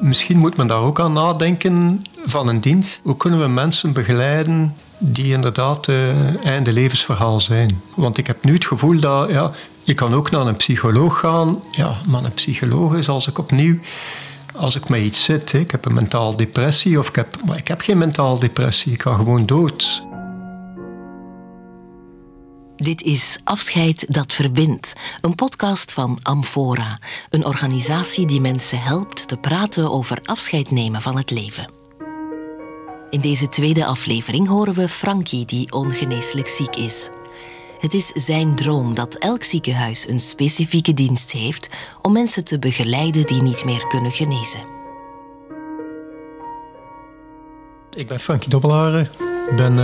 [0.00, 3.00] misschien moet men daar ook aan nadenken van een dienst.
[3.04, 7.80] Hoe kunnen we mensen begeleiden die inderdaad uh, einde levensverhaal zijn?
[7.94, 9.50] Want ik heb nu het gevoel dat ja,
[9.82, 11.58] je kan ook naar een psycholoog gaan.
[11.70, 13.78] Ja, maar een psycholoog is als ik opnieuw
[14.56, 17.68] als ik met iets zit, ik heb een mentaal depressie of ik heb, maar ik
[17.68, 20.02] heb geen mentaal depressie, ik ga gewoon dood.
[22.76, 26.98] Dit is Afscheid dat verbindt, een podcast van Amfora,
[27.30, 31.72] een organisatie die mensen helpt te praten over afscheid nemen van het leven.
[33.10, 37.10] In deze tweede aflevering horen we Frankie, die ongeneeslijk ziek is.
[37.78, 41.70] Het is zijn droom dat elk ziekenhuis een specifieke dienst heeft
[42.02, 44.60] om mensen te begeleiden die niet meer kunnen genezen.
[47.94, 49.35] Ik ben Frankie Dobbelaren.
[49.54, 49.78] Ben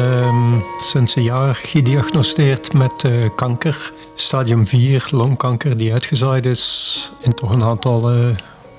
[0.78, 3.92] sinds een jaar gediagnosticeerd met uh, kanker.
[4.14, 8.28] Stadium 4, longkanker die uitgezaaid is in toch een aantal uh,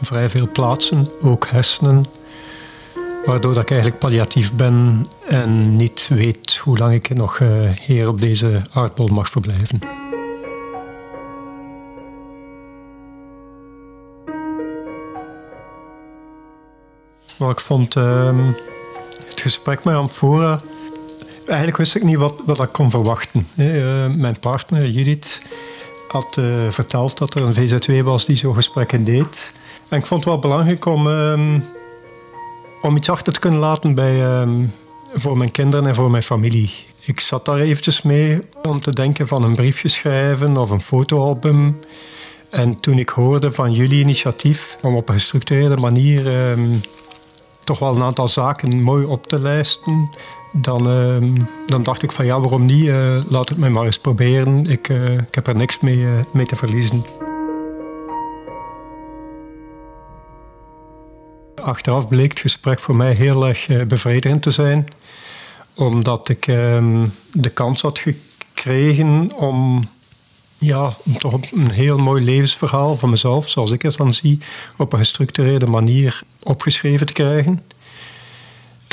[0.02, 1.08] vrij veel plaatsen.
[1.22, 2.06] Ook hersenen,
[3.26, 8.22] Waardoor ik eigenlijk palliatief ben en niet weet hoe lang ik nog uh, hier op
[8.22, 9.80] deze aardbol mag verblijven.
[17.38, 18.48] Maar ik vond uh,
[19.30, 20.62] het gesprek met Amphora...
[21.48, 23.48] Eigenlijk wist ik niet wat, wat ik kon verwachten.
[23.58, 25.42] Uh, mijn partner, Judith,
[26.08, 29.52] had uh, verteld dat er een VZW was die zo gesprekken deed.
[29.90, 31.60] En ik vond het wel belangrijk om ehm,
[32.84, 34.66] om iets achter te kunnen laten bij, ehm,
[35.14, 36.72] voor mijn kinderen en voor mijn familie.
[37.06, 41.80] Ik zat daar eventjes mee om te denken van een briefje schrijven of een fotoalbum.
[42.50, 46.76] En toen ik hoorde van jullie initiatief om op een gestructureerde manier ehm,
[47.64, 50.10] toch wel een aantal zaken mooi op te lijsten,
[50.54, 52.84] dan, ehm, dan dacht ik van ja, waarom niet?
[52.84, 54.66] Uh, laat het mij maar eens proberen.
[54.66, 57.04] Ik, uh, ik heb er niks mee, uh, mee te verliezen.
[61.64, 64.88] Achteraf bleek het gesprek voor mij heel erg eh, bevredigend te zijn,
[65.76, 69.88] omdat ik ehm, de kans had gekregen om
[70.58, 74.40] ja, toch een heel mooi levensverhaal van mezelf, zoals ik het dan zie,
[74.78, 77.62] op een gestructureerde manier opgeschreven te krijgen.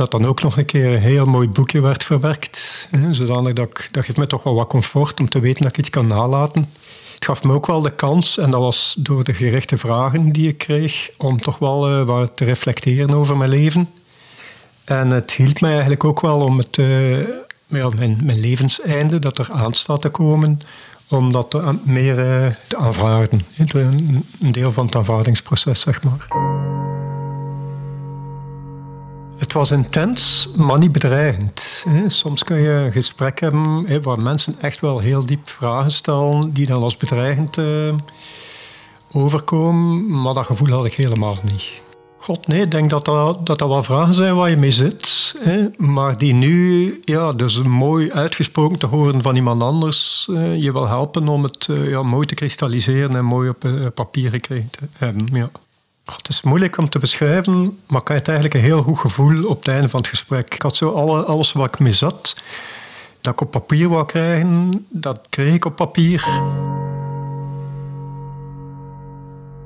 [0.00, 2.88] Dat dan ook nog een keer een heel mooi boekje werd verwerkt.
[3.10, 5.78] zodanig dat, ik, dat geeft me toch wel wat comfort om te weten dat ik
[5.78, 6.68] iets kan nalaten.
[7.14, 10.48] Het gaf me ook wel de kans, en dat was door de gerichte vragen die
[10.48, 13.88] ik kreeg, om toch wel uh, wat te reflecteren over mijn leven.
[14.84, 17.18] En het hielp mij eigenlijk ook wel om het, uh,
[17.68, 20.60] mijn, mijn levenseinde, dat er aan staat te komen,
[21.08, 23.40] om dat meer uh, te aanvaarden.
[23.56, 26.89] Een deel van het aanvaardingsproces, zeg maar.
[29.50, 31.84] Het was intens, maar niet bedreigend.
[32.06, 36.66] Soms kun je een gesprek hebben waar mensen echt wel heel diep vragen stellen, die
[36.66, 37.94] dan als bedreigend eh,
[39.12, 41.72] overkomen, maar dat gevoel had ik helemaal niet.
[42.18, 45.34] God, nee, ik denk dat dat, dat, dat wel vragen zijn waar je mee zit.
[45.38, 45.66] Hè?
[45.76, 50.86] Maar die nu, ja, dus mooi uitgesproken te horen van iemand anders, eh, je wil
[50.86, 55.28] helpen om het eh, ja, mooi te kristalliseren en mooi op papier gekregen te hebben.
[55.32, 55.50] Ja
[56.16, 59.58] het is moeilijk om te beschrijven, maar ik had eigenlijk een heel goed gevoel op
[59.58, 60.54] het einde van het gesprek.
[60.54, 62.42] Ik had zo alle, alles wat ik mee zat,
[63.20, 66.26] dat ik op papier wou krijgen, dat kreeg ik op papier.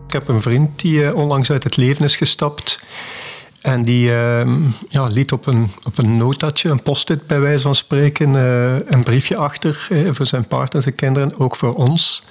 [0.07, 2.79] Ik heb een vriend die eh, onlangs uit het leven is gestapt.
[3.65, 4.47] En die uh,
[4.89, 9.03] ja, liet op een, op een notatje, een post-it bij wijze van spreken, uh, een
[9.03, 12.23] briefje achter uh, voor zijn partner, zijn kinderen, ook voor ons.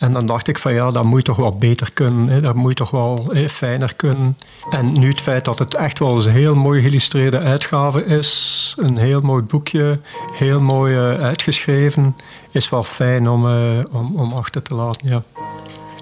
[0.00, 2.28] En dan dacht ik van ja, dat moet toch wel beter kunnen.
[2.28, 2.40] Hè.
[2.40, 4.36] Dat moet toch wel fijner kunnen.
[4.70, 8.74] En nu het feit dat het echt wel eens een heel mooi geïllustreerde uitgave is.
[8.78, 10.00] Een heel mooi boekje,
[10.32, 12.16] heel mooi uh, uitgeschreven.
[12.50, 15.22] Is wel fijn om, uh, om, om achter te laten, ja.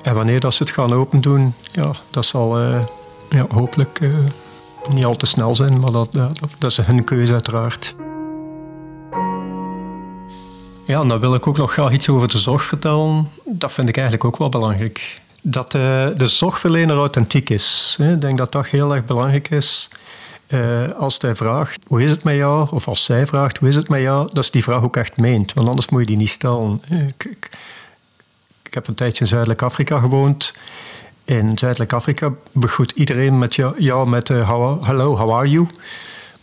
[0.02, 2.80] En wanneer dat ze het gaan open doen, ja, dat zal uh,
[3.30, 4.00] ja, hopelijk
[4.88, 5.78] niet al te snel zijn.
[5.78, 6.12] Maar dat,
[6.58, 7.94] dat is hun keuze uiteraard.
[10.88, 13.28] Ja, en dan wil ik ook nog graag iets over de zorg vertellen.
[13.44, 15.20] Dat vind ik eigenlijk ook wel belangrijk.
[15.42, 17.96] Dat uh, de zorgverlener authentiek is.
[18.00, 19.88] Ik denk dat dat heel erg belangrijk is.
[20.48, 22.68] Uh, als hij vraagt, hoe is het met jou?
[22.70, 24.28] Of als zij vraagt, hoe is het met jou?
[24.32, 25.52] Dat is die vraag ook echt meent.
[25.52, 26.82] Want anders moet je die niet stellen.
[26.88, 27.24] Ik,
[28.62, 30.54] ik, heb een tijdje in Zuidelijk Afrika gewoond.
[31.24, 35.68] In Zuidelijk Afrika begroet iedereen met jou, met uh, hello, how are you?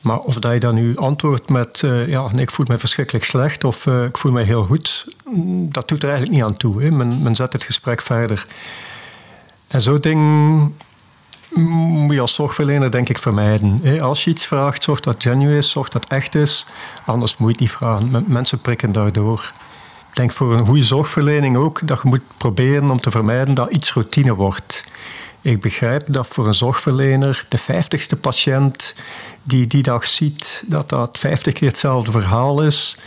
[0.05, 3.63] Maar of dat je dan nu antwoordt met uh, ja, ik voel me verschrikkelijk slecht
[3.63, 6.83] of uh, ik voel me heel goed, mm, dat doet er eigenlijk niet aan toe.
[6.83, 6.91] Hè.
[6.91, 8.45] Men, men zet het gesprek verder.
[9.67, 10.19] En zo'n ding
[11.53, 13.79] moet je als zorgverlener denk ik vermijden.
[13.83, 14.01] Hè.
[14.01, 16.65] Als je iets vraagt, zorg dat het genuine is, zorg dat echt is.
[17.05, 18.25] Anders moet je het niet vragen.
[18.27, 19.53] Mensen prikken daardoor.
[20.09, 23.71] Ik denk voor een goede zorgverlening ook dat je moet proberen om te vermijden dat
[23.71, 24.83] iets routine wordt.
[25.45, 28.93] Ik begrijp dat voor een zorgverlener de vijftigste patiënt
[29.43, 32.97] die die dag ziet, dat dat vijftig keer hetzelfde verhaal is.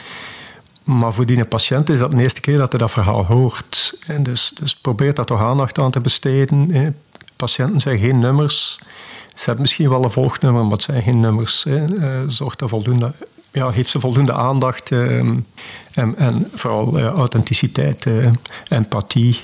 [0.84, 3.94] Maar voor die patiënt is dat de eerste keer dat hij dat verhaal hoort.
[4.06, 6.94] En dus, dus probeer daar toch aandacht aan te besteden.
[7.36, 8.80] Patiënten zijn geen nummers.
[9.34, 11.66] Ze hebben misschien wel een volgnummer, maar het zijn geen nummers.
[11.66, 11.84] Eh,
[12.26, 13.14] zorg dat voldoende
[13.52, 15.38] ja, heeft ze voldoende aandacht ehm,
[15.92, 18.32] en, en, vooral uh, authenticiteit, uh,
[18.68, 19.40] empathie.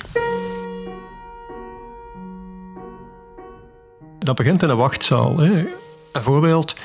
[4.25, 5.37] Dat begint in een wachtzaal.
[5.37, 5.67] Hè.
[6.11, 6.75] Een voorbeeld,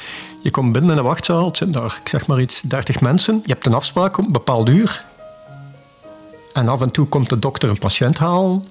[0.43, 3.41] je komt binnen in een wachtzaal, het zijn daar, zeg maar iets, 30 mensen.
[3.45, 5.05] Je hebt een afspraak op een bepaald uur.
[6.53, 8.65] En af en toe komt de dokter een patiënt halen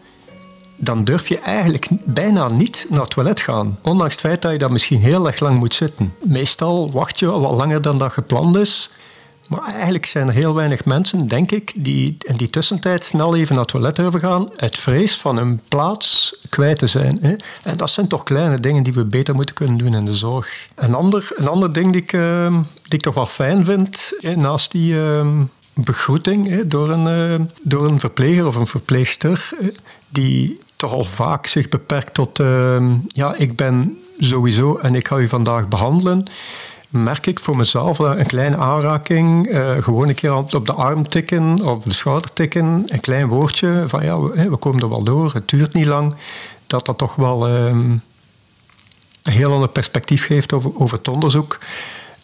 [0.79, 3.79] dan durf je eigenlijk bijna niet naar het toilet gaan.
[3.81, 6.13] Ondanks het feit dat je daar misschien heel erg lang moet zitten.
[6.23, 8.89] Meestal wacht je wat langer dan dat gepland is.
[9.49, 13.55] Maar eigenlijk zijn er heel weinig mensen, denk ik, die in die tussentijd snel even
[13.55, 17.41] naar het toilet durven gaan, uit vrees van hun plaats kwijt te zijn.
[17.63, 20.67] En dat zijn toch kleine dingen die we beter moeten kunnen doen in de zorg.
[20.75, 22.11] Een ander, een ander ding die ik,
[22.83, 25.43] die ik toch wel fijn vind, naast die ehm,
[25.73, 29.49] begroeting door een, ehm, door een verpleger of een verpleegster,
[30.09, 35.17] die toch al vaak zich beperkt tot, uh, ja, ik ben sowieso en ik ga
[35.17, 36.25] u vandaag behandelen,
[36.89, 41.65] merk ik voor mezelf een kleine aanraking, uh, gewoon een keer op de arm tikken,
[41.65, 45.31] op de schouder tikken, een klein woordje van ja, we, we komen er wel door,
[45.33, 46.15] het duurt niet lang,
[46.67, 48.01] dat dat toch wel uh, een
[49.23, 51.59] heel ander perspectief geeft over, over het onderzoek.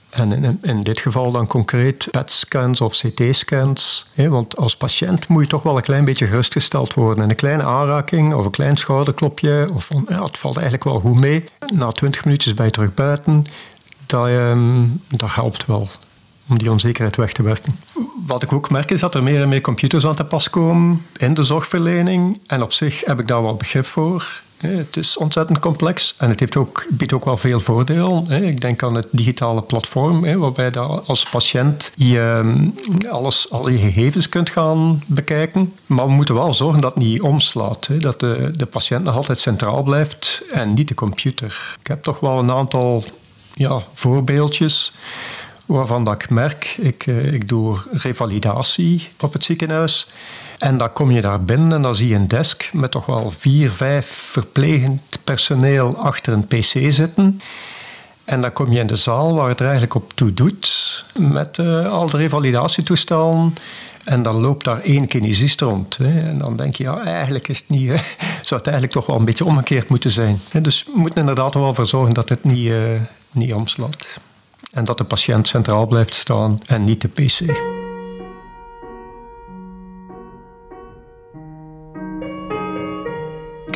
[0.10, 4.12] En in, in, dit geval dan concreet PET-scans of CT-scans.
[4.16, 7.24] Want als patiënt moet je toch wel een klein beetje gerustgesteld worden.
[7.24, 11.44] En een kleine aanraking of een klein schouderklopje, of het valt eigenlijk wel goed mee.
[11.74, 13.46] Na 20 minuutjes ben je terug buiten.
[14.06, 15.90] Dat, ehm, dat helpt wel
[16.48, 17.80] om die onzekerheid weg te werken.
[18.28, 21.06] Wat ik ook merk is dat er meer en meer computers aan te pas komen
[21.18, 22.42] in de zorgverlening.
[22.48, 24.44] En op zich heb ik daar wel begrip voor.
[24.58, 28.26] Het is ontzettend complex en het heeft ook, biedt ook wel veel voordeel.
[28.30, 30.72] Ik denk aan het digitale platform, waarbij
[31.06, 32.70] als patiënt je, ehm,
[33.10, 35.74] alles, al je gegevens kunt gaan bekijken.
[35.86, 38.02] Maar we moeten wel zorgen dat het niet omslaat.
[38.02, 41.76] Dat de, de patiënt nog altijd centraal blijft en niet de computer.
[41.80, 43.04] Ik heb toch wel een aantal
[43.56, 44.94] ja, voorbeeldjes
[45.66, 50.12] waarvan dat ik merk, ik, eh, ik doe revalidatie op het ziekenhuis.
[50.58, 53.32] En dan kom je daar binnen en dan zie je een desk met toch wel
[53.32, 57.40] vier, vijf verplegend personeel achter een pc zitten.
[58.26, 61.58] En dan kom je in de zaal waar het er eigenlijk op toe doet, met
[61.58, 63.54] uh, al de revalidatietoestellen.
[64.04, 65.98] En dan loopt daar één kinesist rond.
[65.98, 66.20] Hè.
[66.30, 67.90] En dan denk je, ja, eigenlijk is het niet...
[68.42, 70.40] Zou het eigenlijk toch wel een beetje omgekeerd moeten zijn.
[70.62, 73.00] Dus we moeten inderdaad wel voor zorgen dat het niet, uh,
[73.36, 74.18] niet omslaat.
[74.72, 77.74] En dat de patiënt centraal blijft staan en niet de pc.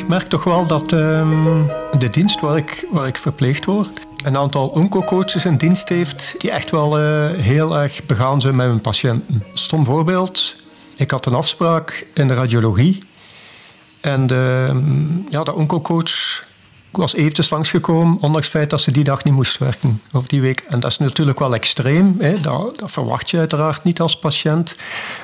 [0.09, 1.63] merk toch wel dat ehm,
[1.97, 3.91] de dienst waar ik, waar ik verpleegd word,
[4.23, 8.67] een aantal oncocoaches in dienst heeft die echt wel uh, heel erg begaan zijn met
[8.67, 9.43] hun patiënten.
[9.53, 10.55] Stom voorbeeld,
[10.95, 13.03] ik had een afspraak in de radiologie
[14.01, 16.43] en de, ehm, ja, de oncocoach
[16.91, 20.41] was eventjes langsgekomen, ondanks het feit dat ze die dag niet moest werken, of die
[20.41, 20.59] week.
[20.59, 22.39] En dat is natuurlijk wel extreem, hè?
[22.39, 24.75] Dat, dat, verwacht je uiteraard niet als patiënt.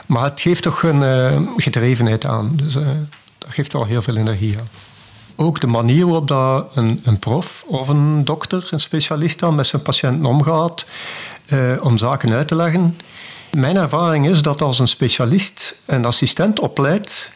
[0.06, 2.52] Maar het geeft toch een uh, gedrevenheid aan.
[2.56, 2.88] Dus, uh,
[3.38, 4.69] dat geeft wel heel veel energie aan.
[5.36, 9.68] Ook de manier waarop dat een, een prof of een dokter, een specialist dan met
[9.68, 10.86] zijn patiënten omgaat
[11.45, 12.98] eh, om zaken uit te leggen.
[13.52, 17.31] Mijn ervaring is dat als een specialist een assistent opleidt,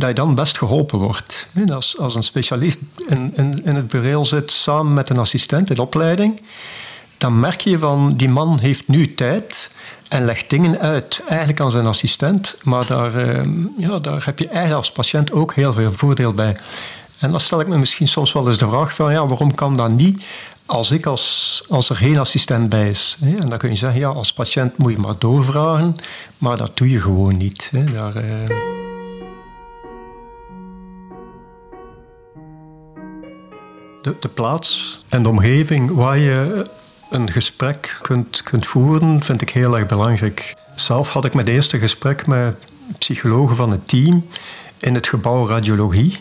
[0.00, 1.46] dat je dan best geholpen wordt.
[1.72, 2.78] Als, als een specialist
[3.08, 6.42] in, in, in het bureau zit samen met een assistent in opleiding,
[7.18, 9.70] dan merk je van die man heeft nu tijd
[10.08, 12.56] en legt dingen uit, eigenlijk aan zijn assistent.
[12.62, 16.56] Maar daar, uh, ja, daar heb je eigenlijk als patiënt ook heel veel voordeel bij.
[17.18, 19.74] En dan stel ik me misschien soms wel eens de vraag van, ja, waarom kan
[19.74, 20.24] dat niet
[20.66, 23.16] als ik als, als er geen assistent bij is?
[23.20, 25.96] En dan kun je zeggen, ja, als patiënt moet je maar doorvragen,
[26.38, 27.70] maar dat doe je gewoon niet.
[27.92, 28.79] Daar, uh...
[34.02, 36.66] de, de plaats en de omgeving waar je
[37.10, 40.54] een gesprek kunt, kunt voeren, vind ik heel erg belangrijk.
[40.74, 42.56] Zelf had ik mijn eerste gesprek met
[42.98, 44.26] psychologen van het team
[44.78, 46.18] in het gebouw radiologie.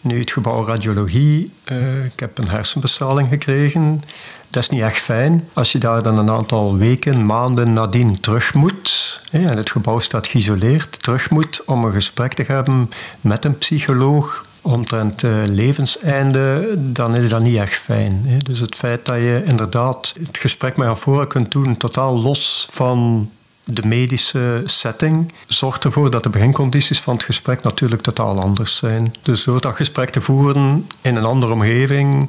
[0.00, 4.02] Nu, het gebouw radiologie, uh, ik heb een hersenbestraling gekregen.
[4.50, 5.48] Dat is niet echt fijn.
[5.52, 9.98] Als je daar dan een aantal weken, maanden nadien terug moet, hè, en het gebouw
[9.98, 16.74] staat geïsoleerd, terug moet om een gesprek te hebben met een psycholoog omtrent uh, levenseinde,
[16.78, 18.22] dan is dat niet echt fijn.
[18.24, 18.38] Hè.
[18.38, 23.30] Dus het feit dat je inderdaad het gesprek met voren kunt doen, totaal los van
[23.64, 29.14] de medische setting zorgt ervoor dat de begincondities van het gesprek natuurlijk totaal anders zijn.
[29.22, 32.28] Dus door dat gesprek te voeren in een andere omgeving,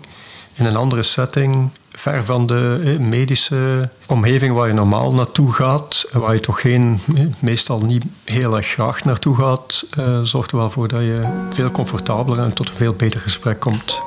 [0.58, 6.34] in een andere setting, ver van de medische omgeving waar je normaal naartoe gaat, waar
[6.34, 7.00] je toch geen,
[7.40, 11.72] meestal niet heel erg graag naartoe gaat, eh, zorgt er wel voor dat je veel
[11.72, 14.02] comfortabeler en tot een veel beter gesprek komt.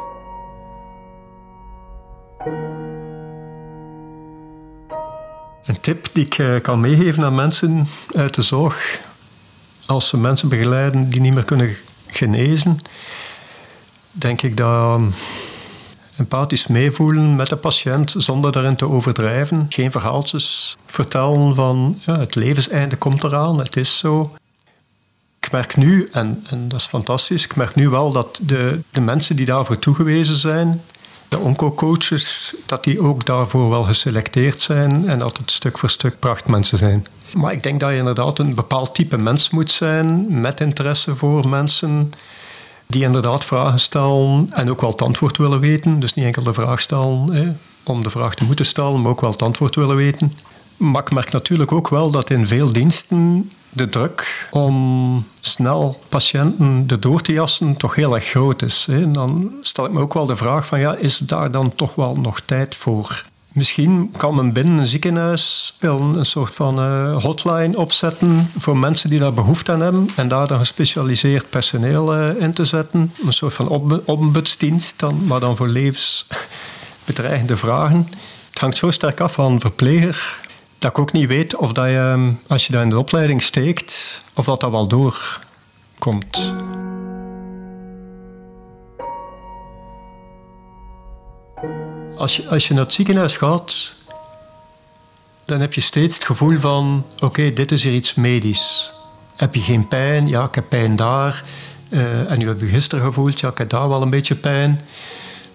[5.64, 9.00] Een tip die ik eh, kan meegeven aan mensen uit de zorg,
[9.86, 11.76] als ze mensen begeleiden die niet meer kunnen
[12.06, 12.76] genezen,
[14.10, 15.00] denk ik dat
[16.20, 19.66] empathisch meevoelen met de patiënt zonder daarin te overdrijven.
[19.68, 24.34] Geen verhaaltjes vertellen van ja, het levenseinde komt eraan, het is zo.
[25.40, 29.00] Ik merk nu, en, en dat is fantastisch, ik merk nu wel dat de, de
[29.00, 30.82] mensen die daarvoor toegewezen zijn,
[31.28, 36.18] de onco-coaches, dat die ook daarvoor wel geselecteerd zijn en dat het stuk voor stuk
[36.18, 37.06] prachtmensen zijn.
[37.34, 41.48] Maar ik denk dat je inderdaad een bepaald type mens moet zijn met interesse voor
[41.48, 42.12] mensen
[42.90, 46.00] die inderdaad vragen stellen en ook wel het antwoord willen weten.
[46.00, 49.20] Dus niet enkel de vraag stellen hè, om de vraag te moeten stellen, maar ook
[49.20, 50.32] wel het antwoord willen weten.
[50.76, 56.84] Maar ik merk natuurlijk ook wel dat in veel diensten de druk om snel patiënten
[56.86, 58.86] erdoor te jassen toch heel erg groot is.
[58.90, 59.10] Hè.
[59.10, 62.16] Dan stel ik me ook wel de vraag van ja, is daar dan toch wel
[62.16, 63.24] nog tijd voor?
[63.52, 69.18] Misschien kan men binnen een ziekenhuis een soort van uh, hotline opzetten voor mensen die
[69.18, 73.12] daar behoefte aan hebben en daar dan gespecialiseerd personeel uh, in te zetten.
[73.26, 73.68] Een soort van
[74.04, 78.08] ombudsdienst, dan, maar dan voor levensbedreigende vragen.
[78.50, 80.38] Het hangt zo sterk af van verpleger
[80.78, 84.20] dat ik ook niet weet of dat je, als je daar in de opleiding steekt,
[84.34, 86.52] of dat dat wel doorkomt.
[92.20, 93.92] Als je, als je naar het ziekenhuis gaat,
[95.44, 98.92] dan heb je steeds het gevoel van: oké, dit is hier iets medisch.
[99.36, 100.28] Heb je geen pijn?
[100.28, 101.44] Ja, ik heb pijn daar.
[101.88, 104.80] Uh, en nu heb je gisteren gevoeld: ja, ik heb daar wel een beetje pijn.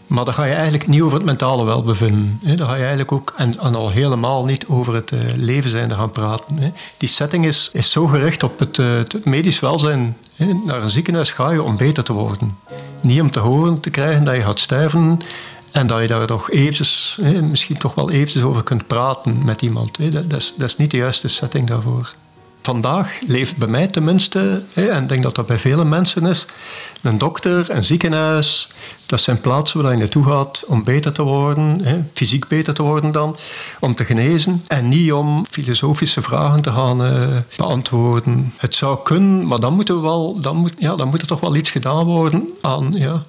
[0.08, 2.40] Maar dan ga je eigenlijk niet over het mentale welbevinden.
[2.56, 6.12] Dan ga je eigenlijk ook, en, al helemaal niet over het uh, leven zijn gaan
[6.12, 6.74] praten.
[6.98, 10.18] Die setting is, is zo gericht op het, uh, het medisch welzijn.
[10.66, 12.58] Naar een ziekenhuis ga je om beter te worden.
[13.02, 15.20] Niet om te horen te krijgen dat je gaat sterven
[15.76, 20.14] en dat je daar toch eventjes, misschien toch wel eventjes over kunt praten met iemand.
[20.14, 22.14] Dat, is, dat is niet de juiste setting daarvoor.
[22.62, 26.46] Vandaag leeft bij mij tenminste, en ik denk dat dat bij vele mensen is,
[27.02, 28.70] een dokter, een ziekenhuis,
[29.06, 31.82] dat zijn plaatsen waar je naartoe gaat om beter te worden,
[32.14, 33.36] fysiek beter te worden dan,
[33.80, 38.54] om te genezen en niet om filosofische vragen te gaan eh, beantwoorden.
[38.58, 41.40] Het zou kunnen, maar dan, moeten we wel, dan, moet, ja, dan moet er toch
[41.40, 43.24] wel iets gedaan worden aan ja,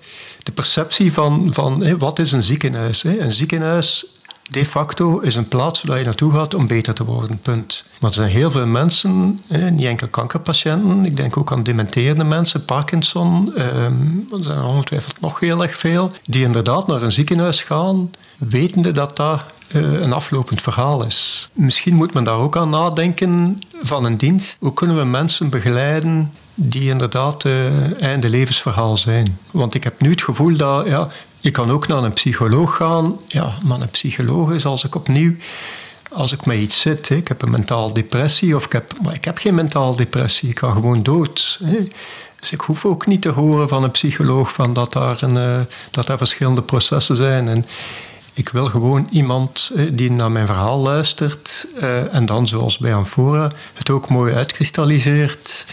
[0.47, 3.05] de perceptie van, van wat is een ziekenhuis.
[3.05, 4.07] Een ziekenhuis
[4.50, 7.38] de facto is een plaats waar je naartoe gaat om beter te worden.
[7.38, 7.85] Punt.
[8.00, 12.65] Maar er zijn heel veel mensen, niet enkel kankerpatiënten, ik denk ook aan dementerende mensen,
[12.65, 13.93] Parkinson, ehm,
[14.33, 19.17] er zijn ongetwijfeld nog heel erg veel, die inderdaad naar een ziekenhuis gaan, wetende dat
[19.17, 21.49] dat eh, een aflopend verhaal is.
[21.53, 24.57] Misschien moet men daar ook aan nadenken van een dienst.
[24.61, 29.39] Hoe kunnen we mensen begeleiden die inderdaad uh, einde levensverhaal zijn.
[29.51, 31.09] Want ik heb nu het gevoel dat ja,
[31.41, 33.17] je kan ook naar een psycholoog gaan.
[33.27, 35.33] Ja, maar een psycholoog is als ik opnieuw,
[36.13, 39.25] als ik met iets zit, ik heb een mentaal depressie of ik heb, maar ik
[39.25, 41.59] heb geen mentaal depressie, ik ga gewoon dood.
[42.41, 45.61] Dus ik hoef ook niet te horen van een psycholoog van dat, daar een, uh,
[45.91, 47.49] dat daar verschillende processen zijn.
[47.49, 47.65] En
[48.35, 53.53] ik wil gewoon iemand die naar mijn verhaal luistert uh, en dan, zoals bij Amphora,
[53.75, 55.67] het ook mooi uitkristalliseert,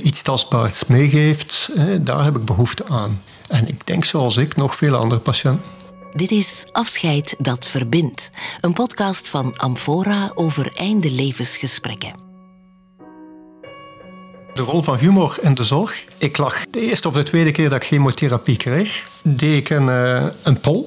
[0.00, 1.70] iets tastbaars meegeeft.
[2.00, 3.22] daar heb ik behoefte aan.
[3.48, 5.70] En ik denk zoals ik nog veel andere patiënten.
[6.10, 8.30] Dit is Afscheid dat verbindt,
[8.60, 12.12] een podcast van Amphora over einde levensgesprekken.
[14.54, 16.04] De rol van humor in de zorg.
[16.18, 19.88] Ik lag de eerste of de tweede keer dat ik chemotherapie kreeg, deed ik een,
[19.88, 20.84] uh, een poll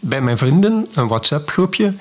[0.00, 1.94] bij mijn vrienden, een WhatsApp-groepje.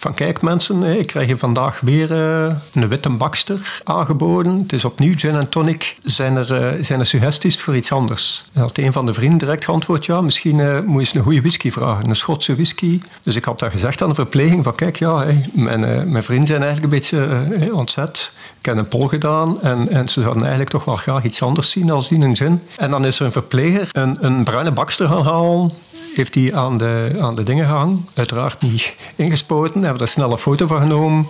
[0.00, 4.58] Van kijk mensen, ik krijg je vandaag weer uh, een witte bakster aangeboden.
[4.58, 5.96] Het is opnieuw gin en tonic.
[6.04, 8.44] Zijn er, uh, zijn er suggesties voor iets anders?
[8.52, 11.22] En had een van de vrienden direct geantwoord, ja, misschien uh, moet je eens een
[11.22, 12.08] goede whisky vragen.
[12.08, 13.00] Een Schotse whisky.
[13.22, 15.80] Dus ik had daar gezegd aan de verpleging van kijk, ja, mijn,
[16.10, 18.32] mijn vrienden zijn eigenlijk een beetje ontzet.
[18.58, 21.70] Ik heb een pol gedaan en, en ze zouden eigenlijk toch wel graag iets anders
[21.70, 22.60] zien als die een gin.
[22.76, 25.72] En dan is er een verpleger een, een bruine bakster gaan halen
[26.14, 28.06] heeft hij aan de, aan de dingen gehangen.
[28.14, 29.82] Uiteraard niet ingespoten.
[29.82, 31.26] Hebben er snel een foto van genomen.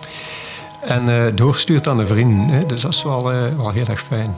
[0.81, 2.67] En uh, doorgestuurd aan de vrienden.
[2.67, 4.35] Dus dat is wel, uh, wel heel erg fijn.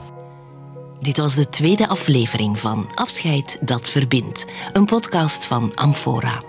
[1.00, 4.46] Dit was de tweede aflevering van Afscheid dat verbindt.
[4.72, 6.42] Een podcast van Amphora.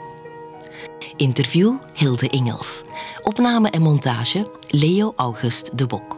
[1.16, 2.84] Interview Hilde Ingels.
[3.24, 6.18] Opname en montage Leo August de Bok.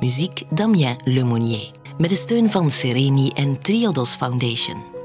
[0.00, 1.70] Muziek Damien Lemonnier.
[1.98, 4.95] Met de steun van Sereni en Triodos Foundation.